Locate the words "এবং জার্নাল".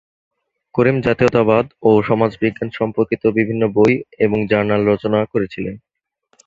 4.19-4.81